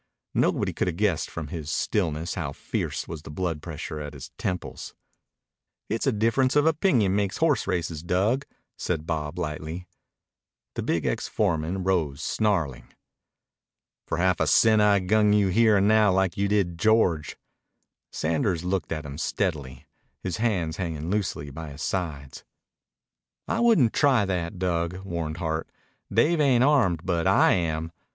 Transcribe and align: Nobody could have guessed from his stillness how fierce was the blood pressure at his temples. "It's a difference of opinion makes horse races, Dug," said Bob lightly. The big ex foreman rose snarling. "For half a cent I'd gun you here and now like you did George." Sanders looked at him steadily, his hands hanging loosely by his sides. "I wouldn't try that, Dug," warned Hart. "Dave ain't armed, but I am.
Nobody 0.33 0.73
could 0.73 0.87
have 0.87 0.97
guessed 0.97 1.29
from 1.29 1.49
his 1.49 1.69
stillness 1.69 2.33
how 2.33 2.53
fierce 2.53 3.07
was 3.07 3.21
the 3.21 3.29
blood 3.29 3.61
pressure 3.61 3.99
at 3.99 4.15
his 4.15 4.29
temples. 4.35 4.95
"It's 5.89 6.07
a 6.07 6.11
difference 6.11 6.55
of 6.55 6.65
opinion 6.65 7.15
makes 7.15 7.37
horse 7.37 7.67
races, 7.67 8.01
Dug," 8.01 8.47
said 8.75 9.05
Bob 9.05 9.37
lightly. 9.37 9.85
The 10.73 10.81
big 10.81 11.05
ex 11.05 11.27
foreman 11.27 11.83
rose 11.83 12.19
snarling. 12.23 12.87
"For 14.07 14.17
half 14.17 14.39
a 14.39 14.47
cent 14.47 14.81
I'd 14.81 15.07
gun 15.07 15.33
you 15.33 15.49
here 15.49 15.77
and 15.77 15.87
now 15.87 16.11
like 16.11 16.35
you 16.35 16.47
did 16.47 16.79
George." 16.79 17.37
Sanders 18.11 18.63
looked 18.63 18.91
at 18.91 19.05
him 19.05 19.19
steadily, 19.19 19.85
his 20.23 20.37
hands 20.37 20.77
hanging 20.77 21.11
loosely 21.11 21.51
by 21.51 21.73
his 21.73 21.83
sides. 21.83 22.43
"I 23.47 23.59
wouldn't 23.59 23.93
try 23.93 24.25
that, 24.25 24.57
Dug," 24.57 25.01
warned 25.05 25.37
Hart. 25.37 25.69
"Dave 26.11 26.39
ain't 26.41 26.63
armed, 26.63 27.01
but 27.05 27.27
I 27.27 27.51
am. 27.51 27.91